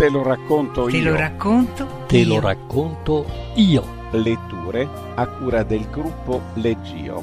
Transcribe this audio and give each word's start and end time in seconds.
Te 0.00 0.08
lo 0.08 0.22
racconto 0.22 0.86
Te 0.86 0.96
io. 0.96 1.10
lo 1.10 1.16
racconto 1.18 2.04
Te 2.08 2.16
io. 2.20 2.28
lo 2.28 2.40
racconto 2.40 3.26
io. 3.56 3.84
Letture 4.12 4.88
a 5.14 5.26
cura 5.26 5.62
del 5.62 5.90
gruppo 5.90 6.40
Leggio. 6.54 7.22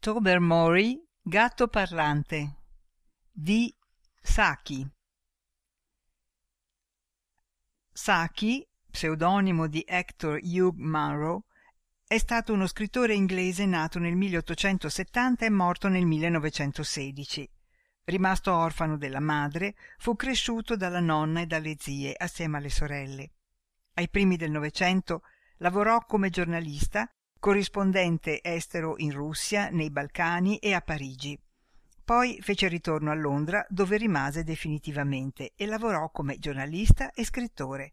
Tobermory, 0.00 1.02
gatto 1.22 1.68
parlante 1.68 2.56
di 3.30 3.74
Saki. 4.20 4.86
Saki, 8.04 8.66
pseudonimo 8.90 9.68
di 9.68 9.84
Hector 9.86 10.40
Hugh 10.42 10.74
Munro, 10.76 11.44
è 12.04 12.18
stato 12.18 12.52
uno 12.52 12.66
scrittore 12.66 13.14
inglese 13.14 13.64
nato 13.64 14.00
nel 14.00 14.16
1870 14.16 15.44
e 15.44 15.50
morto 15.50 15.86
nel 15.86 16.04
1916. 16.04 17.48
Rimasto 18.02 18.52
orfano 18.52 18.96
della 18.96 19.20
madre, 19.20 19.76
fu 19.98 20.16
cresciuto 20.16 20.74
dalla 20.74 20.98
nonna 20.98 21.42
e 21.42 21.46
dalle 21.46 21.76
zie 21.78 22.12
assieme 22.16 22.56
alle 22.56 22.70
sorelle. 22.70 23.30
Ai 23.94 24.08
primi 24.08 24.34
del 24.34 24.50
Novecento 24.50 25.22
lavorò 25.58 26.00
come 26.00 26.28
giornalista, 26.28 27.08
corrispondente 27.38 28.42
estero 28.42 28.94
in 28.96 29.12
Russia, 29.12 29.68
nei 29.70 29.92
Balcani 29.92 30.56
e 30.56 30.74
a 30.74 30.80
Parigi. 30.80 31.38
Poi 32.04 32.38
fece 32.42 32.66
ritorno 32.66 33.12
a 33.12 33.14
Londra 33.14 33.64
dove 33.68 33.96
rimase 33.96 34.42
definitivamente 34.42 35.52
e 35.54 35.66
lavorò 35.66 36.10
come 36.10 36.38
giornalista 36.38 37.12
e 37.12 37.24
scrittore. 37.24 37.92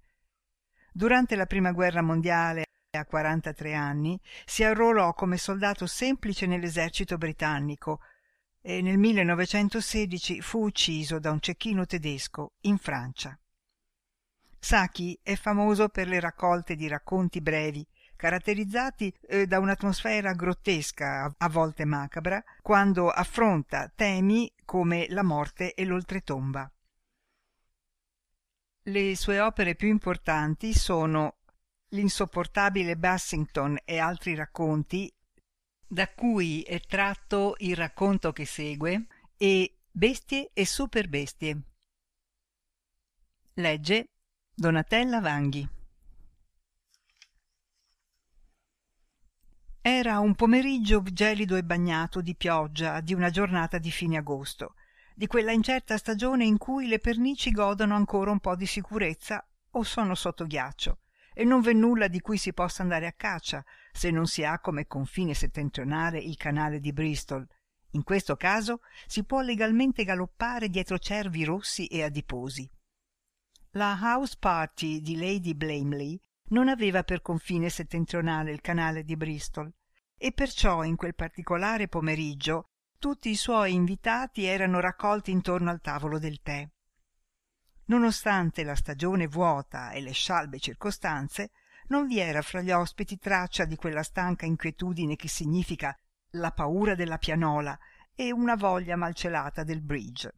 Durante 0.91 1.35
la 1.35 1.45
Prima 1.45 1.71
Guerra 1.71 2.01
Mondiale, 2.01 2.65
a 2.97 3.05
43 3.05 3.73
anni, 3.73 4.19
si 4.45 4.63
arruolò 4.63 5.13
come 5.13 5.37
soldato 5.37 5.85
semplice 5.85 6.47
nell'esercito 6.47 7.17
britannico 7.17 7.99
e 8.61 8.81
nel 8.81 8.97
1916 8.97 10.41
fu 10.41 10.63
ucciso 10.63 11.19
da 11.19 11.31
un 11.31 11.39
cecchino 11.39 11.85
tedesco 11.85 12.53
in 12.61 12.77
Francia. 12.77 13.37
Sacchi 14.57 15.17
è 15.23 15.35
famoso 15.35 15.87
per 15.89 16.07
le 16.07 16.19
raccolte 16.19 16.75
di 16.75 16.87
racconti 16.87 17.39
brevi, 17.39 17.85
caratterizzati 18.15 19.13
eh, 19.27 19.47
da 19.47 19.59
un'atmosfera 19.59 20.33
grottesca, 20.33 21.33
a 21.37 21.49
volte 21.49 21.85
macabra, 21.85 22.43
quando 22.61 23.09
affronta 23.09 23.89
temi 23.95 24.51
come 24.65 25.05
la 25.09 25.23
morte 25.23 25.73
e 25.73 25.85
l'oltretomba. 25.85 26.69
Le 28.83 29.15
sue 29.15 29.39
opere 29.39 29.75
più 29.75 29.89
importanti 29.89 30.73
sono 30.73 31.37
L'insopportabile 31.89 32.95
Bassington 32.97 33.79
e 33.83 33.97
altri 33.97 34.35
racconti, 34.35 35.11
da 35.87 36.07
cui 36.13 36.61
è 36.61 36.79
tratto 36.81 37.55
il 37.59 37.75
racconto 37.75 38.31
che 38.31 38.45
segue, 38.45 39.07
e 39.37 39.73
Bestie 39.91 40.51
e 40.53 40.65
superbestie. 40.65 41.61
Legge 43.53 44.09
Donatella 44.53 45.19
Vanghi. 45.19 45.67
Era 49.81 50.19
un 50.19 50.35
pomeriggio 50.35 51.01
gelido 51.01 51.55
e 51.55 51.63
bagnato 51.63 52.21
di 52.21 52.35
pioggia 52.35 53.01
di 53.01 53.13
una 53.13 53.29
giornata 53.29 53.77
di 53.79 53.89
fine 53.91 54.17
agosto, 54.17 54.75
di 55.19 55.27
quella 55.27 55.51
incerta 55.51 55.97
stagione 55.97 56.45
in 56.45 56.57
cui 56.57 56.87
le 56.87 56.97
pernici 56.97 57.51
godono 57.51 57.93
ancora 57.93 58.31
un 58.31 58.39
po' 58.39 58.55
di 58.55 58.65
sicurezza 58.65 59.45
o 59.71 59.83
sono 59.83 60.15
sotto 60.15 60.45
ghiaccio 60.45 60.99
e 61.33 61.43
non 61.43 61.59
v'è 61.59 61.73
nulla 61.73 62.07
di 62.07 62.21
cui 62.21 62.37
si 62.37 62.53
possa 62.53 62.83
andare 62.83 63.05
a 63.05 63.11
caccia 63.11 63.61
se 63.91 64.11
non 64.11 64.27
si 64.27 64.45
ha 64.45 64.61
come 64.61 64.87
confine 64.87 65.33
settentrionale 65.33 66.19
il 66.19 66.37
canale 66.37 66.79
di 66.79 66.93
Bristol. 66.93 67.45
In 67.91 68.03
questo 68.03 68.37
caso 68.37 68.79
si 69.07 69.25
può 69.25 69.41
legalmente 69.41 70.05
galoppare 70.05 70.69
dietro 70.69 70.97
cervi 70.97 71.43
rossi 71.43 71.87
e 71.87 72.01
adiposi. 72.01 72.71
La 73.71 73.99
house 74.01 74.37
party 74.39 75.01
di 75.01 75.17
Lady 75.17 75.53
Blamley 75.53 76.17
non 76.51 76.69
aveva 76.69 77.03
per 77.03 77.21
confine 77.21 77.69
settentrionale 77.69 78.53
il 78.53 78.61
canale 78.61 79.03
di 79.03 79.17
Bristol 79.17 79.69
e 80.17 80.31
perciò 80.31 80.85
in 80.85 80.95
quel 80.95 81.13
particolare 81.13 81.89
pomeriggio 81.89 82.69
tutti 82.99 83.29
i 83.29 83.35
suoi 83.35 83.73
invitati 83.73 84.43
erano 84.43 84.81
raccolti 84.81 85.31
intorno 85.31 85.69
al 85.69 85.79
tavolo 85.79 86.19
del 86.19 86.41
tè. 86.41 86.67
Nonostante 87.85 88.63
la 88.63 88.75
stagione 88.75 89.25
vuota 89.25 89.91
e 89.91 90.01
le 90.01 90.11
scialbe 90.11 90.59
circostanze, 90.59 91.51
non 91.87 92.05
vi 92.05 92.19
era 92.19 92.41
fra 92.41 92.61
gli 92.61 92.71
ospiti 92.71 93.17
traccia 93.17 93.63
di 93.63 93.77
quella 93.77 94.03
stanca 94.03 94.45
inquietudine 94.45 95.15
che 95.15 95.29
significa 95.29 95.97
la 96.31 96.51
paura 96.51 96.93
della 96.93 97.17
pianola 97.17 97.79
e 98.13 98.33
una 98.33 98.55
voglia 98.55 98.97
malcelata 98.97 99.63
del 99.63 99.81
bridge. 99.81 100.33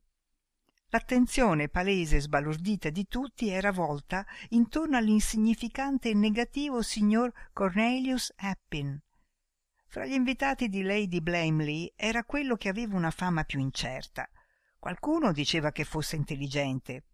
L'attenzione 0.89 1.67
palese 1.67 2.17
e 2.17 2.21
sbalordita 2.21 2.91
di 2.91 3.07
tutti 3.07 3.49
era 3.49 3.71
volta 3.71 4.23
intorno 4.49 4.97
all'insignificante 4.97 6.09
e 6.09 6.13
negativo 6.13 6.83
signor 6.83 7.33
Cornelius 7.53 8.31
Appin. 8.35 9.01
Fra 9.91 10.05
gli 10.05 10.13
invitati 10.13 10.69
di 10.69 10.83
Lady 10.83 11.19
Blamley 11.19 11.91
era 11.97 12.23
quello 12.23 12.55
che 12.55 12.69
aveva 12.69 12.95
una 12.95 13.11
fama 13.11 13.43
più 13.43 13.59
incerta. 13.59 14.25
Qualcuno 14.79 15.33
diceva 15.33 15.73
che 15.73 15.83
fosse 15.83 16.15
intelligente, 16.15 17.07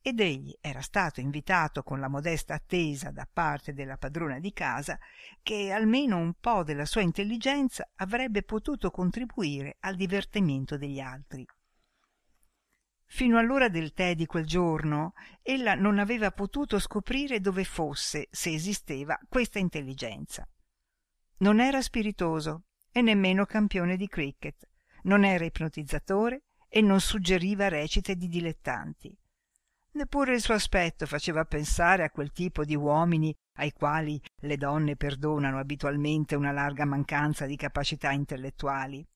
ed 0.00 0.20
egli 0.20 0.56
era 0.60 0.80
stato 0.80 1.18
invitato 1.18 1.82
con 1.82 1.98
la 1.98 2.06
modesta 2.06 2.54
attesa 2.54 3.10
da 3.10 3.28
parte 3.30 3.72
della 3.72 3.96
padrona 3.96 4.38
di 4.38 4.52
casa 4.52 4.96
che 5.42 5.72
almeno 5.72 6.16
un 6.16 6.34
po 6.38 6.62
della 6.62 6.84
sua 6.84 7.00
intelligenza 7.00 7.90
avrebbe 7.96 8.44
potuto 8.44 8.92
contribuire 8.92 9.78
al 9.80 9.96
divertimento 9.96 10.78
degli 10.78 11.00
altri. 11.00 11.44
Fino 13.06 13.38
all'ora 13.38 13.68
del 13.68 13.92
tè 13.92 14.14
di 14.14 14.26
quel 14.26 14.46
giorno 14.46 15.14
ella 15.42 15.74
non 15.74 15.98
aveva 15.98 16.30
potuto 16.30 16.78
scoprire 16.78 17.40
dove 17.40 17.64
fosse, 17.64 18.28
se 18.30 18.54
esisteva, 18.54 19.18
questa 19.28 19.58
intelligenza. 19.58 20.48
Non 21.38 21.60
era 21.60 21.82
spiritoso 21.82 22.64
e 22.92 23.02
nemmeno 23.02 23.44
campione 23.44 23.96
di 23.96 24.06
cricket, 24.06 24.68
non 25.02 25.24
era 25.24 25.44
ipnotizzatore 25.44 26.44
e 26.68 26.80
non 26.80 27.00
suggeriva 27.00 27.68
recite 27.68 28.14
di 28.14 28.28
dilettanti. 28.28 29.16
Neppure 29.92 30.34
il 30.34 30.40
suo 30.40 30.54
aspetto 30.54 31.06
faceva 31.06 31.44
pensare 31.44 32.04
a 32.04 32.10
quel 32.10 32.32
tipo 32.32 32.64
di 32.64 32.74
uomini 32.74 33.34
ai 33.58 33.72
quali 33.72 34.20
le 34.42 34.56
donne 34.56 34.96
perdonano 34.96 35.58
abitualmente 35.58 36.34
una 36.34 36.50
larga 36.50 36.84
mancanza 36.84 37.46
di 37.46 37.56
capacità 37.56 38.10
intellettuali. 38.10 39.06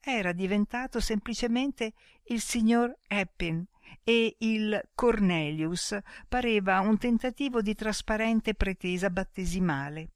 Era 0.00 0.32
diventato 0.32 1.00
semplicemente 1.00 1.92
il 2.28 2.40
signor 2.40 2.96
Eppin 3.06 3.66
e 4.02 4.36
il 4.38 4.88
Cornelius 4.94 5.98
pareva 6.28 6.80
un 6.80 6.96
tentativo 6.96 7.60
di 7.60 7.74
trasparente 7.74 8.54
pretesa 8.54 9.10
battesimale. 9.10 10.10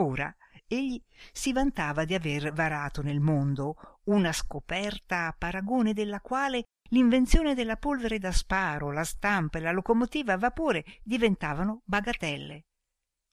Ora 0.00 0.32
egli 0.68 1.02
si 1.32 1.52
vantava 1.52 2.04
di 2.04 2.14
aver 2.14 2.52
varato 2.52 3.02
nel 3.02 3.20
mondo 3.20 4.00
una 4.04 4.32
scoperta 4.32 5.26
a 5.26 5.34
paragone 5.36 5.94
della 5.94 6.20
quale 6.20 6.64
l'invenzione 6.90 7.54
della 7.54 7.76
polvere 7.76 8.18
da 8.18 8.32
sparo, 8.32 8.92
la 8.92 9.04
stampa 9.04 9.58
e 9.58 9.62
la 9.62 9.72
locomotiva 9.72 10.34
a 10.34 10.38
vapore 10.38 10.84
diventavano 11.02 11.82
bagatelle. 11.84 12.62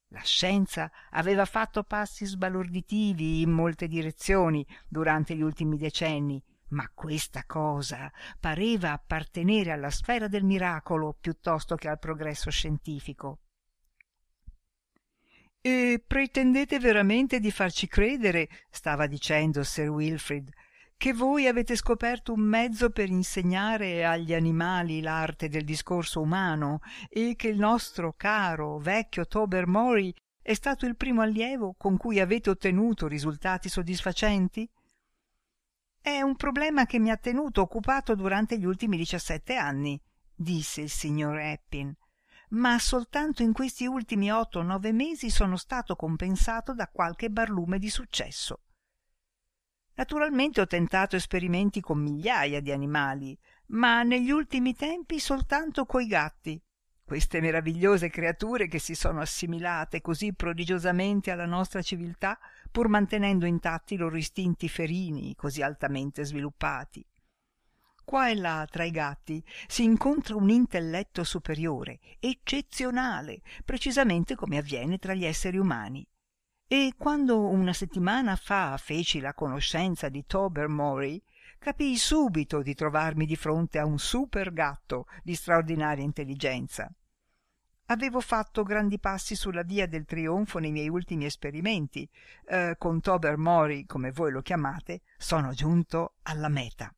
La 0.09 0.21
scienza 0.21 0.89
aveva 1.11 1.45
fatto 1.45 1.83
passi 1.83 2.25
sbalorditivi 2.25 3.41
in 3.41 3.51
molte 3.51 3.87
direzioni 3.87 4.65
durante 4.87 5.35
gli 5.35 5.41
ultimi 5.41 5.77
decenni, 5.77 6.41
ma 6.69 6.89
questa 6.93 7.43
cosa 7.45 8.11
pareva 8.39 8.91
appartenere 8.91 9.71
alla 9.71 9.89
sfera 9.89 10.27
del 10.27 10.43
miracolo 10.43 11.17
piuttosto 11.19 11.75
che 11.75 11.89
al 11.89 11.99
progresso 11.99 12.49
scientifico. 12.49 13.39
E 15.67 15.99
pretendete 16.05 16.77
veramente 16.77 17.39
di 17.39 17.49
farci 17.49 17.87
credere, 17.87 18.47
stava 18.69 19.07
dicendo 19.07 19.63
Sir 19.63 19.89
Wilfrid, 19.89 20.47
che 20.95 21.11
voi 21.11 21.47
avete 21.47 21.75
scoperto 21.75 22.33
un 22.33 22.41
mezzo 22.41 22.91
per 22.91 23.09
insegnare 23.09 24.05
agli 24.05 24.35
animali 24.35 25.01
l'arte 25.01 25.49
del 25.49 25.63
discorso 25.63 26.21
umano 26.21 26.81
e 27.09 27.33
che 27.35 27.47
il 27.47 27.57
nostro 27.57 28.13
caro 28.15 28.77
vecchio 28.77 29.25
Tobermory 29.25 30.13
è 30.39 30.53
stato 30.53 30.85
il 30.85 30.95
primo 30.95 31.23
allievo 31.23 31.73
con 31.75 31.97
cui 31.97 32.19
avete 32.19 32.51
ottenuto 32.51 33.07
risultati 33.07 33.67
soddisfacenti? 33.67 34.69
È 35.99 36.21
un 36.21 36.35
problema 36.35 36.85
che 36.85 36.99
mi 36.99 37.09
ha 37.09 37.17
tenuto 37.17 37.61
occupato 37.61 38.13
durante 38.13 38.59
gli 38.59 38.65
ultimi 38.65 38.97
diciassette 38.97 39.55
anni, 39.55 39.99
disse 40.31 40.81
il 40.81 40.91
signor 40.91 41.39
Eppin, 41.39 41.91
ma 42.49 42.77
soltanto 42.79 43.41
in 43.41 43.53
questi 43.53 43.85
ultimi 43.85 44.31
otto 44.31 44.59
o 44.59 44.63
nove 44.63 44.91
mesi 44.91 45.29
sono 45.29 45.57
stato 45.57 45.95
compensato 45.95 46.73
da 46.73 46.87
qualche 46.87 47.29
barlume 47.29 47.79
di 47.79 47.89
successo. 47.89 48.61
Naturalmente 49.95 50.61
ho 50.61 50.67
tentato 50.67 51.15
esperimenti 51.15 51.79
con 51.79 51.99
migliaia 51.99 52.59
di 52.59 52.71
animali, 52.71 53.37
ma 53.67 54.03
negli 54.03 54.29
ultimi 54.29 54.75
tempi 54.75 55.19
soltanto 55.19 55.85
coi 55.85 56.07
gatti. 56.07 56.61
queste 57.05 57.39
meravigliose 57.39 58.09
creature 58.09 58.67
che 58.67 58.79
si 58.79 58.95
sono 58.95 59.21
assimilate 59.21 60.01
così 60.01 60.33
prodigiosamente 60.33 61.29
alla 61.29 61.45
nostra 61.45 61.83
civiltà 61.83 62.39
pur 62.71 62.87
mantenendo 62.87 63.45
intatti 63.45 63.93
i 63.93 63.97
loro 63.97 64.17
istinti 64.17 64.67
ferini 64.67 65.35
così 65.35 65.61
altamente 65.61 66.25
sviluppati 66.25 67.05
qua 68.05 68.29
e 68.29 68.35
là 68.35 68.65
tra 68.69 68.85
i 68.85 68.91
gatti 68.91 69.43
si 69.67 69.83
incontra 69.83 70.35
un 70.35 70.49
intelletto 70.49 71.23
superiore 71.23 71.99
eccezionale 72.19 73.41
precisamente 73.65 74.35
come 74.35 74.57
avviene 74.57 74.97
tra 74.99 75.13
gli 75.13 75.25
esseri 75.25 75.57
umani. 75.57 76.07
E 76.67 76.93
quando 76.97 77.47
una 77.47 77.73
settimana 77.73 78.35
fa 78.35 78.77
feci 78.77 79.19
la 79.19 79.33
conoscenza 79.33 80.07
di 80.07 80.25
tobermory 80.25 81.21
capii 81.59 81.97
subito 81.97 82.61
di 82.61 82.73
trovarmi 82.73 83.25
di 83.25 83.35
fronte 83.35 83.79
a 83.79 83.85
un 83.85 83.97
super 83.97 84.53
gatto 84.53 85.07
di 85.23 85.35
straordinaria 85.35 86.03
intelligenza. 86.03 86.89
Avevo 87.87 88.19
fatto 88.19 88.63
grandi 88.63 88.99
passi 88.99 89.35
sulla 89.35 89.61
via 89.61 89.87
del 89.87 90.05
trionfo 90.05 90.57
nei 90.57 90.71
miei 90.71 90.89
ultimi 90.89 91.25
esperimenti. 91.25 92.09
Eh, 92.47 92.75
con 92.79 92.99
tobermory 92.99 93.85
come 93.85 94.11
voi 94.11 94.31
lo 94.31 94.41
chiamate 94.41 95.01
sono 95.17 95.51
giunto 95.51 96.15
alla 96.23 96.49
meta 96.49 96.91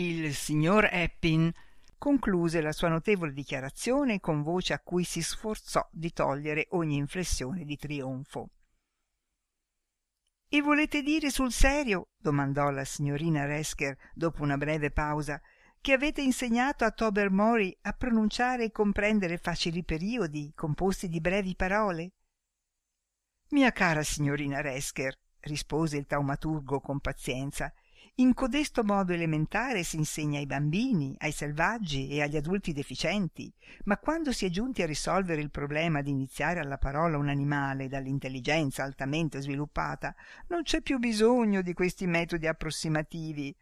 il 0.00 0.34
signor 0.34 0.88
Eppin 0.90 1.52
concluse 1.98 2.62
la 2.62 2.72
sua 2.72 2.88
notevole 2.88 3.32
dichiarazione 3.32 4.20
con 4.20 4.42
voce 4.42 4.72
a 4.72 4.80
cui 4.80 5.04
si 5.04 5.22
sforzò 5.22 5.86
di 5.92 6.12
togliere 6.12 6.68
ogni 6.70 6.96
inflessione 6.96 7.64
di 7.64 7.76
trionfo. 7.76 8.50
E 10.48 10.62
volete 10.62 11.02
dire 11.02 11.30
sul 11.30 11.52
serio 11.52 12.08
domandò 12.16 12.70
la 12.70 12.84
signorina 12.84 13.44
Resker 13.44 13.96
dopo 14.14 14.42
una 14.42 14.56
breve 14.56 14.90
pausa 14.90 15.40
che 15.80 15.92
avete 15.92 16.22
insegnato 16.22 16.84
a 16.84 16.90
tobermory 16.90 17.76
a 17.82 17.92
pronunciare 17.92 18.64
e 18.64 18.70
comprendere 18.70 19.38
facili 19.38 19.84
periodi 19.84 20.52
composti 20.54 21.08
di 21.08 21.20
brevi 21.20 21.54
parole? 21.54 22.12
Mia 23.50 23.72
cara 23.72 24.02
signorina 24.02 24.60
Resker 24.60 25.18
rispose 25.40 25.96
il 25.98 26.06
taumaturgo 26.06 26.80
con 26.80 26.98
pazienza 27.00 27.72
in 28.16 28.34
codesto 28.34 28.84
modo 28.84 29.12
elementare 29.12 29.82
si 29.82 29.96
insegna 29.96 30.38
ai 30.38 30.46
bambini 30.46 31.14
ai 31.18 31.32
selvaggi 31.32 32.08
e 32.08 32.22
agli 32.22 32.36
adulti 32.36 32.72
deficienti. 32.72 33.52
Ma 33.84 33.96
quando 33.98 34.32
si 34.32 34.44
è 34.44 34.50
giunti 34.50 34.82
a 34.82 34.86
risolvere 34.86 35.40
il 35.40 35.50
problema 35.50 36.02
di 36.02 36.10
iniziare 36.10 36.60
alla 36.60 36.76
parola 36.76 37.16
un 37.16 37.28
animale 37.28 37.88
dall'intelligenza 37.88 38.82
altamente 38.82 39.40
sviluppata 39.40 40.14
non 40.48 40.62
c'è 40.62 40.82
più 40.82 40.98
bisogno 40.98 41.62
di 41.62 41.72
questi 41.72 42.06
metodi 42.06 42.46
approssimativi. 42.46 43.56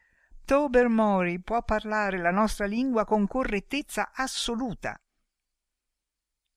Tobermory 0.44 1.40
può 1.40 1.62
parlare 1.62 2.18
la 2.18 2.30
nostra 2.30 2.66
lingua 2.66 3.04
con 3.04 3.26
correttezza 3.26 4.10
assoluta. 4.14 4.98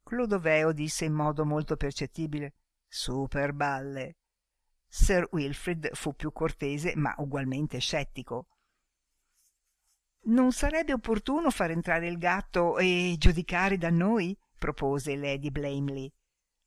Clodoveo 0.03 0.71
disse 0.71 1.05
in 1.05 1.13
modo 1.13 1.45
molto 1.45 1.75
percettibile 1.75 2.53
super 2.87 3.53
balle 3.53 4.15
sir 4.93 5.25
wilfrid 5.31 5.91
fu 5.93 6.13
più 6.13 6.33
cortese 6.33 6.97
ma 6.97 7.15
ugualmente 7.19 7.79
scettico. 7.79 8.47
Non 10.23 10.51
sarebbe 10.51 10.91
opportuno 10.91 11.49
far 11.49 11.71
entrare 11.71 12.09
il 12.09 12.17
gatto 12.17 12.77
e 12.77 13.15
giudicare 13.17 13.77
da 13.77 13.89
noi? 13.89 14.37
propose 14.57 15.15
lady 15.15 15.49
blamely. 15.49 16.11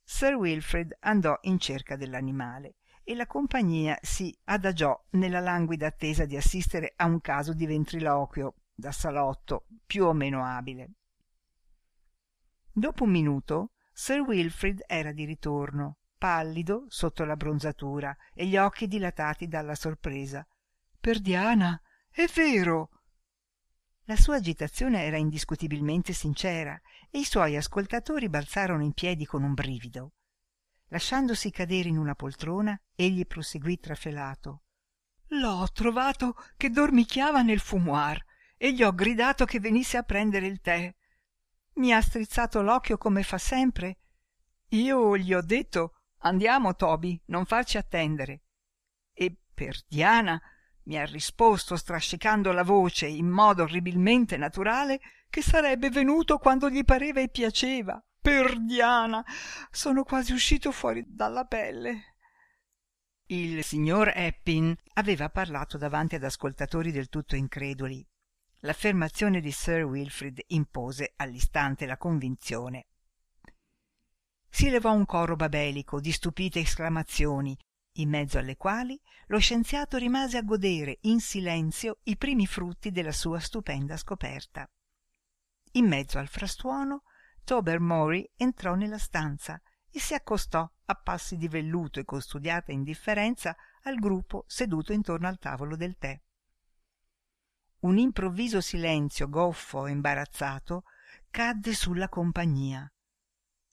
Sir 0.02 0.34
wilfrid 0.36 0.96
andò 1.00 1.38
in 1.42 1.58
cerca 1.58 1.96
dell'animale 1.96 2.76
e 3.04 3.14
la 3.14 3.26
compagnia 3.26 3.96
si 4.00 4.34
adagiò 4.44 4.98
nella 5.10 5.40
languida 5.40 5.88
attesa 5.88 6.24
di 6.24 6.36
assistere 6.36 6.94
a 6.96 7.04
un 7.04 7.20
caso 7.20 7.52
di 7.52 7.66
ventriloquio 7.66 8.54
da 8.72 8.90
salotto 8.90 9.66
più 9.84 10.06
o 10.06 10.14
meno 10.14 10.42
abile. 10.44 10.92
Dopo 12.72 13.04
un 13.04 13.10
minuto 13.10 13.72
sir 13.92 14.20
wilfrid 14.20 14.82
era 14.86 15.12
di 15.12 15.26
ritorno 15.26 15.98
pallido 16.24 16.86
sotto 16.88 17.26
la 17.26 17.36
bronzatura 17.36 18.16
e 18.32 18.46
gli 18.46 18.56
occhi 18.56 18.88
dilatati 18.88 19.46
dalla 19.46 19.74
sorpresa. 19.74 20.42
Perdiana 20.98 21.78
è 22.08 22.24
vero! 22.34 22.88
La 24.04 24.16
sua 24.16 24.36
agitazione 24.36 25.02
era 25.02 25.18
indiscutibilmente 25.18 26.14
sincera 26.14 26.80
e 27.10 27.18
i 27.18 27.24
suoi 27.24 27.56
ascoltatori 27.56 28.30
balzarono 28.30 28.82
in 28.82 28.94
piedi 28.94 29.26
con 29.26 29.42
un 29.42 29.52
brivido. 29.52 30.14
Lasciandosi 30.86 31.50
cadere 31.50 31.90
in 31.90 31.98
una 31.98 32.14
poltrona 32.14 32.74
egli 32.94 33.26
proseguì 33.26 33.78
trafelato. 33.78 34.62
L'ho 35.26 35.68
trovato 35.74 36.36
che 36.56 36.70
dormicchiava 36.70 37.42
nel 37.42 37.60
fumoir 37.60 38.24
e 38.56 38.72
gli 38.72 38.82
ho 38.82 38.94
gridato 38.94 39.44
che 39.44 39.60
venisse 39.60 39.98
a 39.98 40.04
prendere 40.04 40.46
il 40.46 40.62
tè. 40.62 40.90
Mi 41.74 41.92
ha 41.92 42.00
strizzato 42.00 42.62
l'occhio 42.62 42.96
come 42.96 43.22
fa 43.22 43.36
sempre. 43.36 43.98
Io 44.68 45.18
gli 45.18 45.34
ho 45.34 45.42
detto 45.42 45.93
andiamo 46.24 46.74
toby 46.74 47.20
non 47.26 47.46
farci 47.46 47.78
attendere. 47.78 48.42
E 49.12 49.36
per 49.54 49.78
diana 49.86 50.40
mi 50.84 50.98
ha 50.98 51.04
risposto 51.06 51.76
strascicando 51.76 52.52
la 52.52 52.62
voce 52.62 53.06
in 53.06 53.28
modo 53.28 53.62
orribilmente 53.62 54.36
naturale 54.36 55.00
che 55.30 55.42
sarebbe 55.42 55.88
venuto 55.90 56.38
quando 56.38 56.68
gli 56.68 56.84
pareva 56.84 57.20
e 57.20 57.28
piaceva. 57.28 58.02
Per 58.20 58.58
diana 58.60 59.24
sono 59.70 60.02
quasi 60.02 60.32
uscito 60.32 60.72
fuori 60.72 61.04
dalla 61.06 61.44
pelle. 61.44 62.16
Il 63.26 63.64
signor 63.64 64.12
eppin 64.14 64.74
aveva 64.94 65.30
parlato 65.30 65.78
davanti 65.78 66.14
ad 66.14 66.24
ascoltatori 66.24 66.90
del 66.90 67.08
tutto 67.08 67.36
increduli. 67.36 68.06
L'affermazione 68.60 69.40
di 69.40 69.50
sir 69.50 69.84
wilfrid 69.84 70.40
impose 70.48 71.12
all'istante 71.16 71.86
la 71.86 71.96
convinzione 71.96 72.86
si 74.54 74.70
levò 74.70 74.92
un 74.92 75.04
coro 75.04 75.34
babelico 75.34 75.98
di 75.98 76.12
stupite 76.12 76.60
esclamazioni 76.60 77.58
in 77.94 78.08
mezzo 78.08 78.38
alle 78.38 78.56
quali 78.56 78.96
lo 79.26 79.40
scienziato 79.40 79.96
rimase 79.96 80.36
a 80.36 80.42
godere 80.42 80.98
in 81.02 81.18
silenzio 81.18 81.98
i 82.04 82.16
primi 82.16 82.46
frutti 82.46 82.92
della 82.92 83.10
sua 83.10 83.40
stupenda 83.40 83.96
scoperta. 83.96 84.64
In 85.72 85.88
mezzo 85.88 86.20
al 86.20 86.28
frastuono 86.28 87.02
tobermory 87.42 88.30
entrò 88.36 88.76
nella 88.76 88.98
stanza 88.98 89.60
e 89.90 89.98
si 89.98 90.14
accostò 90.14 90.70
a 90.84 90.94
passi 90.94 91.36
di 91.36 91.48
velluto 91.48 91.98
e 91.98 92.04
con 92.04 92.20
studiata 92.20 92.70
indifferenza 92.70 93.56
al 93.82 93.96
gruppo 93.96 94.44
seduto 94.46 94.92
intorno 94.92 95.26
al 95.26 95.40
tavolo 95.40 95.74
del 95.74 95.96
tè. 95.96 96.16
Un 97.80 97.98
improvviso 97.98 98.60
silenzio 98.60 99.28
goffo 99.28 99.88
e 99.88 99.90
imbarazzato 99.90 100.84
cadde 101.28 101.74
sulla 101.74 102.08
compagnia 102.08 102.88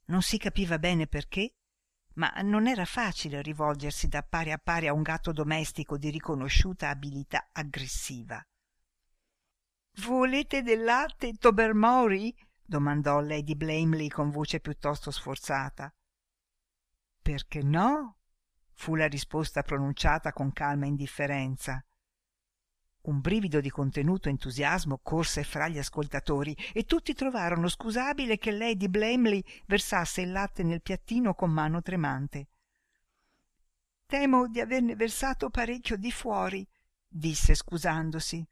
non 0.05 0.21
si 0.21 0.37
capiva 0.37 0.79
bene 0.79 1.07
perché 1.07 1.53
ma 2.15 2.29
non 2.41 2.67
era 2.67 2.85
facile 2.85 3.41
rivolgersi 3.41 4.07
da 4.07 4.21
pari 4.21 4.51
a 4.51 4.57
pari 4.57 4.87
a 4.87 4.93
un 4.93 5.01
gatto 5.01 5.31
domestico 5.31 5.97
di 5.97 6.09
riconosciuta 6.09 6.89
abilità 6.89 7.49
aggressiva. 7.51 8.43
Volete 10.03 10.61
del 10.61 10.83
latte 10.83 11.33
tobermory? 11.33 12.35
domandò 12.61 13.19
lady 13.19 13.55
blamely 13.55 14.07
con 14.07 14.29
voce 14.29 14.59
piuttosto 14.59 15.11
sforzata. 15.11 15.93
Perché 17.21 17.61
no? 17.61 18.17
fu 18.73 18.95
la 18.95 19.07
risposta 19.07 19.61
pronunciata 19.61 20.33
con 20.33 20.51
calma 20.51 20.85
indifferenza 20.85 21.83
un 23.03 23.19
brivido 23.19 23.59
di 23.61 23.69
contenuto 23.69 24.29
entusiasmo 24.29 24.99
corse 25.01 25.43
fra 25.43 25.67
gli 25.67 25.79
ascoltatori 25.79 26.55
e 26.73 26.83
tutti 26.83 27.13
trovarono 27.13 27.67
scusabile 27.67 28.37
che 28.37 28.51
lady 28.51 28.87
blamely 28.87 29.43
versasse 29.65 30.21
il 30.21 30.31
latte 30.31 30.63
nel 30.63 30.81
piattino 30.81 31.33
con 31.33 31.51
mano 31.51 31.81
tremante. 31.81 32.47
Temo 34.05 34.47
di 34.47 34.59
averne 34.59 34.95
versato 34.95 35.49
parecchio 35.49 35.97
di 35.97 36.11
fuori 36.11 36.67
disse 37.07 37.55
scusandosi. 37.55 38.45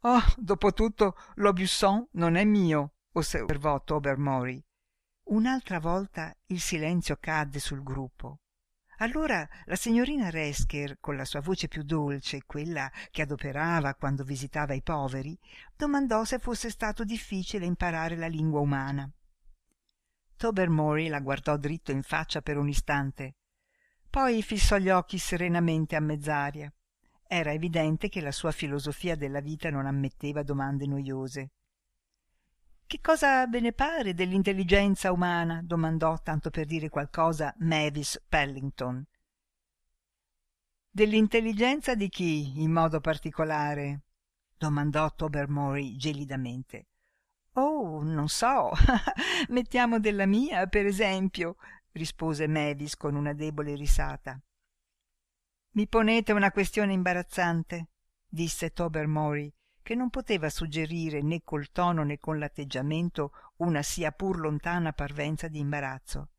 Oh 0.00 0.22
dopo 0.36 0.72
tutto 0.72 1.16
l'aubusson 1.36 2.08
non 2.12 2.34
è 2.36 2.44
mio 2.44 2.94
osservò 3.12 3.82
tobermory. 3.82 4.62
Un'altra 5.24 5.80
volta 5.80 6.36
il 6.46 6.60
silenzio 6.60 7.16
cadde 7.18 7.58
sul 7.58 7.82
gruppo 7.82 8.40
allora 8.98 9.48
la 9.64 9.76
signorina 9.76 10.30
resker 10.30 10.98
con 11.00 11.16
la 11.16 11.24
sua 11.24 11.40
voce 11.40 11.68
più 11.68 11.82
dolce 11.82 12.44
quella 12.46 12.90
che 13.10 13.22
adoperava 13.22 13.94
quando 13.94 14.24
visitava 14.24 14.74
i 14.74 14.82
poveri 14.82 15.38
domandò 15.76 16.24
se 16.24 16.38
fosse 16.38 16.70
stato 16.70 17.04
difficile 17.04 17.66
imparare 17.66 18.16
la 18.16 18.28
lingua 18.28 18.60
umana. 18.60 19.10
Tobermory 20.36 21.08
la 21.08 21.20
guardò 21.20 21.56
dritto 21.56 21.90
in 21.92 22.02
faccia 22.02 22.40
per 22.40 22.56
un 22.56 22.68
istante 22.68 23.36
poi 24.14 24.42
fissò 24.42 24.76
gli 24.76 24.90
occhi 24.90 25.18
serenamente 25.18 25.96
a 25.96 26.00
mezz'aria. 26.00 26.72
Era 27.26 27.52
evidente 27.52 28.08
che 28.08 28.20
la 28.20 28.30
sua 28.30 28.52
filosofia 28.52 29.16
della 29.16 29.40
vita 29.40 29.70
non 29.70 29.86
ammetteva 29.86 30.44
domande 30.44 30.86
noiose 30.86 31.50
che 32.94 33.00
cosa 33.00 33.44
ve 33.48 33.58
ne 33.58 33.72
pare 33.72 34.14
dell'intelligenza 34.14 35.10
umana? 35.10 35.60
domandò 35.64 36.16
tanto 36.22 36.50
per 36.50 36.64
dire 36.64 36.88
qualcosa 36.90 37.52
mavis 37.58 38.22
pellington. 38.28 39.04
Dell'intelligenza 40.90 41.96
di 41.96 42.08
chi 42.08 42.62
in 42.62 42.70
modo 42.70 43.00
particolare? 43.00 44.02
domandò 44.56 45.12
tobermory 45.12 45.96
gelidamente. 45.96 46.86
Oh, 47.54 48.00
non 48.04 48.28
so. 48.28 48.70
Mettiamo 49.48 49.98
della 49.98 50.26
mia, 50.26 50.68
per 50.68 50.86
esempio, 50.86 51.56
rispose 51.90 52.46
Mavis 52.46 52.96
con 52.96 53.16
una 53.16 53.32
debole 53.32 53.74
risata. 53.74 54.40
Mi 55.70 55.88
ponete 55.88 56.30
una 56.30 56.52
questione 56.52 56.92
imbarazzante, 56.92 57.88
disse 58.28 58.70
Tobermory, 58.70 59.52
che 59.84 59.94
non 59.94 60.08
poteva 60.08 60.48
suggerire 60.48 61.20
né 61.20 61.42
col 61.44 61.70
tono 61.70 62.04
né 62.04 62.18
con 62.18 62.38
l'atteggiamento 62.38 63.32
una 63.56 63.82
sia 63.82 64.12
pur 64.12 64.40
lontana 64.40 64.94
parvenza 64.94 65.46
di 65.46 65.58
imbarazzo. 65.58 66.30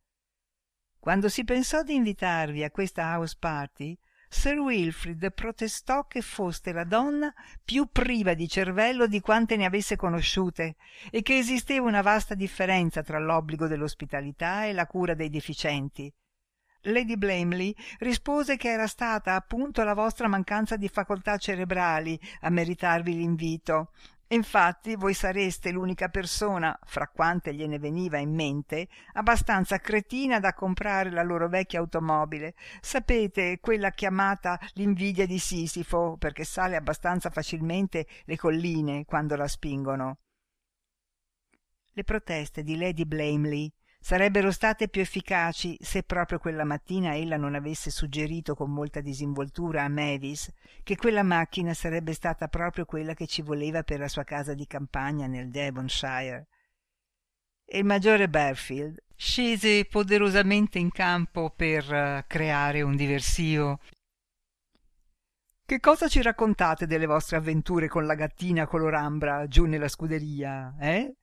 Quando 0.98 1.30
si 1.30 1.44
pensò 1.44 1.84
di 1.84 1.94
invitarvi 1.94 2.64
a 2.64 2.72
questa 2.72 3.04
house 3.04 3.38
party, 3.40 3.96
Sir 4.28 4.58
Wilfrid 4.58 5.32
protestò 5.32 6.08
che 6.08 6.22
foste 6.22 6.74
la 6.74 6.86
donna 6.86 7.32
più 7.64 7.88
priva 7.92 8.34
di 8.34 8.48
cervello 8.48 9.06
di 9.06 9.20
quante 9.20 9.56
ne 9.58 9.66
avesse 9.66 9.96
conosciute 9.96 10.78
e 11.12 11.22
che 11.22 11.38
esisteva 11.38 11.88
una 11.88 12.02
vasta 12.02 12.34
differenza 12.34 13.04
tra 13.04 13.20
l'obbligo 13.20 13.68
dell'ospitalità 13.68 14.66
e 14.66 14.74
la 14.74 14.88
cura 14.88 15.14
dei 15.14 15.30
deficienti. 15.30 16.12
Lady 16.86 17.16
Blamley 17.18 17.76
rispose 18.00 18.58
che 18.58 18.70
era 18.70 18.88
stata 18.88 19.36
appunto 19.36 19.84
la 19.84 19.94
vostra 19.94 20.28
mancanza 20.28 20.76
di 20.76 20.88
facoltà 20.88 21.38
cerebrali 21.38 22.20
a 22.42 22.50
meritarvi 22.50 23.16
l'invito 23.16 23.92
Infatti 24.30 24.96
voi 24.96 25.14
sareste 25.14 25.70
l'unica 25.70 26.10
persona, 26.10 26.78
fra 26.84 27.08
quante 27.08 27.54
gliene 27.54 27.78
veniva 27.78 28.18
in 28.18 28.34
mente, 28.34 28.88
abbastanza 29.14 29.78
cretina 29.78 30.40
da 30.40 30.54
comprare 30.56 31.12
la 31.12 31.22
loro 31.22 31.48
vecchia 31.48 31.80
automobile. 31.80 32.56
Sapete, 32.82 33.60
quella 33.60 33.92
chiamata 33.92 34.60
l'invidia 34.74 35.28
di 35.28 35.38
Sisifo, 35.38 36.16
perché 36.18 36.44
sale 36.44 36.76
abbastanza 36.76 37.30
facilmente 37.30 38.08
le 38.26 38.36
colline 38.36 39.06
quando 39.06 39.36
la 39.36 39.48
spingono. 39.48 40.18
Le 41.92 42.04
proteste 42.04 42.64
di 42.64 42.78
Lady 42.78 43.06
Blamley 43.06 43.72
sarebbero 44.06 44.52
state 44.52 44.88
più 44.88 45.02
efficaci 45.02 45.80
se 45.82 46.04
proprio 46.04 46.38
quella 46.38 46.64
mattina 46.64 47.16
ella 47.16 47.38
non 47.38 47.56
avesse 47.56 47.90
suggerito 47.90 48.54
con 48.54 48.70
molta 48.70 49.02
disinvoltura 49.02 49.82
a 49.82 49.88
Mavis 49.88 50.48
che 50.84 50.96
quella 50.96 51.24
macchina 51.24 51.74
sarebbe 51.74 52.14
stata 52.14 52.48
proprio 52.48 52.86
quella 52.86 53.16
che 53.16 53.26
ci 53.26 53.42
voleva 53.42 53.82
per 53.82 53.98
la 53.98 54.08
sua 54.08 54.24
casa 54.24 54.54
di 54.54 54.68
campagna 54.68 55.26
nel 55.26 55.50
Devonshire. 55.50 56.46
E 57.66 57.80
il 57.80 57.86
maggiore 57.86 58.30
Berfield 58.30 59.02
scese 59.16 59.86
poderosamente 59.86 60.78
in 60.78 60.92
campo 60.92 61.50
per 61.50 61.92
uh, 61.92 62.24
creare 62.28 62.84
un 62.84 62.96
diversivo. 62.96 63.80
Che 65.66 65.80
cosa 65.80 66.08
ci 66.08 66.22
raccontate 66.22 66.86
delle 66.86 67.08
vostre 67.08 67.38
avventure 67.38 67.88
con 67.88 68.06
la 68.06 68.14
gattina 68.14 68.68
colorambra 68.68 69.48
giù 69.48 69.66
nella 69.66 69.88
scuderia, 69.88 70.76
eh? 70.80 71.16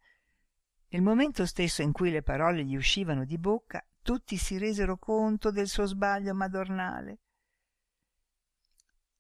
Nel 0.93 1.01
momento 1.01 1.47
stesso 1.47 1.81
in 1.81 1.91
cui 1.91 2.11
le 2.11 2.23
parole 2.23 2.65
gli 2.65 2.77
uscivano 2.77 3.25
di 3.25 3.39
bocca, 3.39 3.83
tutti 4.03 4.37
si 4.37 4.59
resero 4.59 4.99
conto 4.99 5.51
del 5.51 5.67
suo 5.67 5.87
sbaglio 5.87 6.35
madornale. 6.35 7.19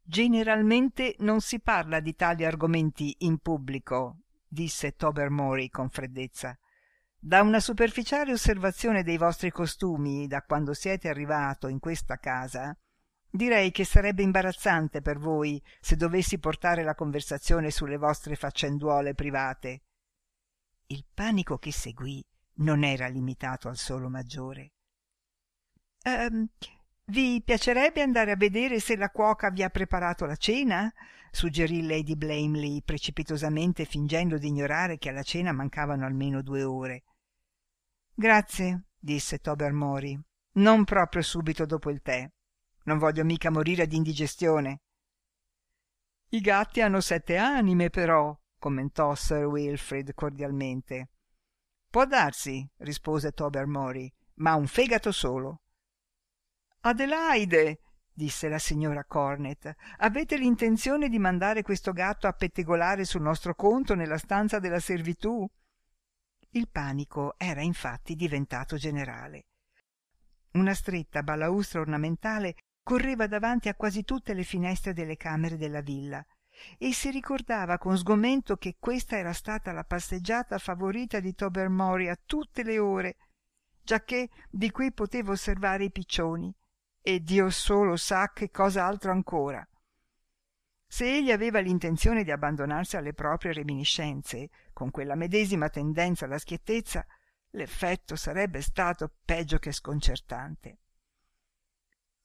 Generalmente 0.03 1.15
non 1.21 1.41
si 1.41 1.61
parla 1.61 2.01
di 2.01 2.15
tali 2.15 2.45
argomenti 2.45 3.15
in 3.21 3.39
pubblico, 3.39 4.19
disse 4.47 4.97
Tobermory 4.97 5.71
con 5.71 5.89
freddezza. 5.89 6.59
Da 7.19 7.41
una 7.41 7.61
superficiale 7.61 8.33
osservazione 8.33 9.03
dei 9.03 9.17
vostri 9.17 9.51
costumi 9.51 10.27
da 10.27 10.43
quando 10.43 10.75
siete 10.75 11.09
arrivato 11.09 11.69
in 11.69 11.79
questa 11.79 12.19
casa, 12.19 12.77
direi 13.31 13.71
che 13.71 13.87
sarebbe 13.87 14.23
imbarazzante 14.23 15.01
per 15.01 15.17
voi 15.17 15.63
se 15.81 15.97
dovessi 15.97 16.39
portare 16.39 16.83
la 16.83 16.95
conversazione 16.95 17.71
sulle 17.71 17.97
vostre 17.97 18.37
faccenduole 18.37 19.15
private. 19.15 19.85
Il 20.93 21.07
panico 21.15 21.57
che 21.57 21.73
seguì 21.73 22.23
non 22.57 22.85
era 22.85 23.07
limitato 23.07 23.69
al 23.69 23.79
solo 23.79 24.11
maggiore. 24.11 24.73
Um, 26.05 26.47
vi 27.07 27.41
piacerebbe 27.43 28.03
andare 28.03 28.33
a 28.33 28.37
vedere 28.37 28.79
se 28.79 28.97
la 28.97 29.09
cuoca 29.09 29.49
vi 29.49 29.63
ha 29.63 29.71
preparato 29.71 30.27
la 30.27 30.37
cena? 30.37 30.93
suggerì 31.31 31.87
Lady 31.87 32.15
Blamley 32.15 32.83
precipitosamente 32.83 33.87
fingendo 33.87 34.37
di 34.37 34.49
ignorare 34.49 34.99
che 34.99 35.09
alla 35.09 35.23
cena 35.23 35.51
mancavano 35.53 36.05
almeno 36.05 36.43
due 36.43 36.63
ore. 36.63 37.05
Grazie, 38.13 38.89
disse 38.99 39.39
Tobermory. 39.39 40.21
Non 40.57 40.85
proprio 40.85 41.23
subito 41.23 41.65
dopo 41.65 41.89
il 41.89 42.03
tè. 42.03 42.31
Non 42.85 42.99
voglio 42.99 43.25
mica 43.25 43.51
morire 43.51 43.87
di 43.87 43.97
indigestione. 43.97 44.83
I 46.29 46.41
gatti 46.43 46.83
hanno 46.83 47.01
sette 47.01 47.39
anime, 47.39 47.89
però, 47.89 48.39
commentò 48.63 49.13
Sir 49.17 49.47
Wilfrid 49.47 50.15
cordialmente. 50.15 51.09
Può 51.91 52.07
darsi, 52.07 52.65
rispose 52.77 53.33
Tobermory, 53.33 54.09
ma 54.35 54.55
un 54.55 54.69
fegato 54.69 55.11
solo. 55.11 55.63
Adelaide, 56.83 57.81
disse 58.13 58.49
la 58.49 58.61
signora 58.61 59.05
Cornet, 59.05 59.75
avete 59.97 60.37
l'intenzione 60.37 61.09
di 61.09 61.19
mandare 61.19 61.63
questo 61.63 61.91
gatto 61.91 62.29
a 62.29 62.33
pettegolare 62.35 63.05
sul 63.05 63.23
nostro 63.23 63.57
conto 63.57 63.97
nella 63.97 64.17
stanza 64.17 64.61
della 64.61 64.79
servitù? 64.79 65.45
Il 66.51 66.69
panico 66.69 67.35
era 67.39 67.63
infatti 67.63 68.15
diventato 68.15 68.77
generale. 68.77 69.47
Una 70.53 70.75
stretta 70.75 71.25
balaustra 71.25 71.81
ornamentale 71.81 72.55
correva 72.81 73.27
davanti 73.27 73.69
a 73.69 73.75
quasi 73.75 74.05
tutte 74.05 74.35
le 74.35 74.45
finestre 74.45 74.93
delle 74.93 75.17
camere 75.17 75.57
della 75.57 75.81
villa 75.81 76.25
e 76.79 76.93
si 76.93 77.11
ricordava 77.11 77.79
con 77.79 77.97
sgomento 77.97 78.57
che 78.57 78.77
questa 78.79 79.17
era 79.17 79.33
stata 79.33 79.73
la 79.73 79.85
passeggiata 79.85 80.59
favorita 80.59 81.21
di 81.21 81.35
Tobermory 81.35 82.09
a 82.09 82.19
tutte 82.25 82.63
le 82.63 82.79
ore, 82.79 83.17
giacché 83.83 84.29
di 84.51 84.71
qui 84.71 84.93
poteva 84.93 85.33
osservare 85.33 85.85
i 85.85 85.91
piccioni 85.91 86.55
e 87.01 87.21
Dio 87.21 87.51
solo 87.51 87.97
sa 87.97 88.33
che 88.33 88.51
cosa 88.51 88.87
altro 88.87 89.11
ancora. 89.11 89.67
Se 90.87 91.11
egli 91.11 91.33
aveva 91.33 91.59
l'intenzione 91.59 92.23
di 92.23 92.31
abbandonarsi 92.31 92.97
alle 92.97 93.15
proprie 93.15 93.55
reminiscenze, 93.55 94.51
con 94.73 94.91
quella 94.91 95.15
medesima 95.15 95.71
tendenza 95.71 96.27
alla 96.27 96.39
schiettezza, 96.39 97.05
l'effetto 97.53 98.15
sarebbe 98.15 98.61
stato 98.61 99.11
peggio 99.25 99.59
che 99.59 99.73
sconcertante. 99.73 100.82